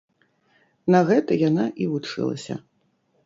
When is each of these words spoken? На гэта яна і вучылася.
На 0.95 1.01
гэта 1.09 1.37
яна 1.49 1.65
і 1.85 1.89
вучылася. 1.91 2.55